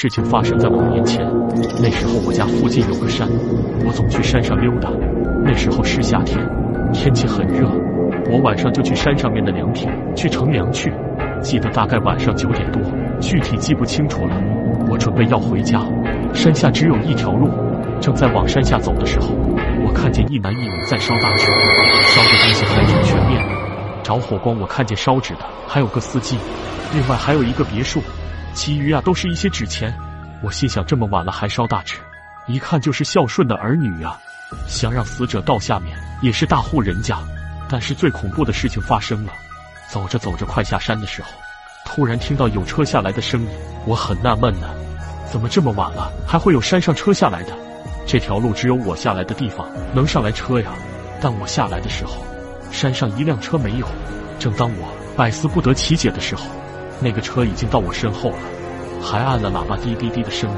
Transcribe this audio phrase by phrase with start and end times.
[0.00, 1.26] 事情发生在五年前，
[1.82, 3.28] 那时候我家附近有个山，
[3.84, 4.88] 我总去山上溜达。
[5.44, 6.38] 那时候是夏天，
[6.92, 7.68] 天气很热，
[8.30, 10.94] 我晚上就去山上面的凉亭去乘凉去。
[11.42, 12.80] 记得大概晚上九点多，
[13.20, 14.40] 具体记不清楚了。
[14.88, 15.82] 我准备要回家，
[16.32, 17.50] 山下只有一条路。
[18.00, 19.34] 正在往山下走的时候，
[19.84, 24.04] 我看见一男一女在烧大纸，烧的东西还挺全面的。
[24.04, 26.38] 着火光，我看见烧纸的还有个司机，
[26.94, 28.00] 另外还有一个别墅，
[28.54, 29.94] 其余啊都是一些纸钱。
[30.42, 31.96] 我心想，这么晚了还烧大纸，
[32.46, 34.18] 一看就是孝顺的儿女啊，
[34.66, 37.18] 想让死者到下面也是大户人家。
[37.68, 39.32] 但是最恐怖的事情发生了，
[39.90, 41.28] 走着走着快下山的时候，
[41.84, 43.48] 突然听到有车下来的声音，
[43.84, 44.68] 我很纳闷呢，
[45.30, 47.52] 怎么这么晚了还会有山上车下来的？
[48.06, 50.72] 这条路只有我下来的地方能上来车呀，
[51.20, 52.24] 但我下来的时候，
[52.70, 53.86] 山上一辆车没有。
[54.38, 56.44] 正当我百思不得其解的时候，
[57.00, 58.38] 那个车已经到我身后了，
[59.02, 60.56] 还按了喇叭，滴滴滴的声音，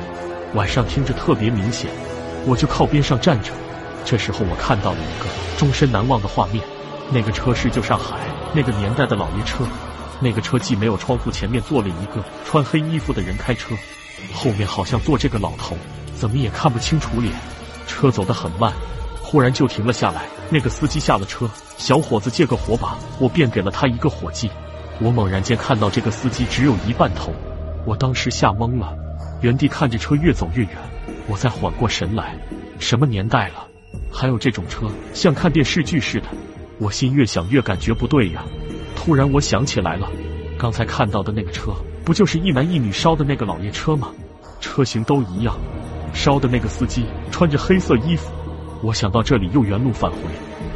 [0.55, 1.91] 晚上听着特别明显。
[2.47, 3.53] 我就靠边上站着。
[4.05, 6.65] 这时候我看到了一个终身难忘的画面，
[7.13, 8.17] 那个车是旧上海
[8.55, 9.65] 那个年代的老爷车，
[10.21, 13.75] 那个车既没有窗户，前面坐了一个穿黑衣服的人开车，
[14.33, 15.77] 后面好像坐这个老头。
[16.17, 17.33] 怎么也看不清楚脸，
[17.87, 18.73] 车走得很慢，
[19.23, 20.23] 忽然就停了下来。
[20.49, 24.51] 那个司机下了车，小伙子借个火把，我便给了他一个火机。
[25.01, 27.33] 我猛然间看到这个司机只有一半头，
[27.87, 28.95] 我当时吓懵了，
[29.41, 30.71] 原地看着车越走越远。
[31.27, 32.37] 我才缓过神来，
[32.79, 33.67] 什么年代了，
[34.13, 36.27] 还有这种车，像看电视剧似的。
[36.79, 38.43] 我心越想越感觉不对呀。
[38.95, 40.09] 突然我想起来了，
[40.59, 41.73] 刚才看到的那个车，
[42.05, 44.09] 不就是一男一女烧的那个老爷车吗？
[44.61, 45.57] 车型都一样。
[46.13, 48.31] 烧的那个司机穿着黑色衣服，
[48.83, 50.19] 我想到这里又原路返回，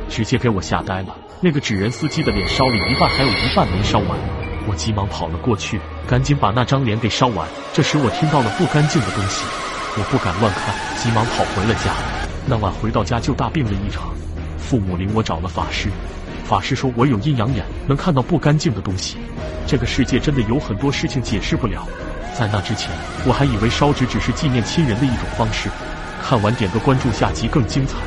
[0.09, 1.15] 直接给我吓呆了。
[1.45, 4.19] 那个纸人司机的脸烧了一半，还有一半没烧完。
[4.67, 7.47] 我急忙跑了过去，赶紧把那张脸给烧完。
[7.75, 9.45] 这时我听到了不干净的东西，
[9.99, 11.93] 我不敢乱看，急忙跑回了家。
[12.47, 14.15] 那晚回到家就大病了一场，
[14.57, 15.91] 父母领我找了法师，
[16.47, 19.19] 法师说我有阴阳眼，能看到不干净的东西。
[19.67, 21.87] 这个世界真的有很多事情解释不了。
[22.33, 22.91] 在那之前，
[23.27, 25.69] 我还以为烧纸只是纪念亲人的一种方式。
[26.23, 27.99] 看完点个关注，下集更精彩。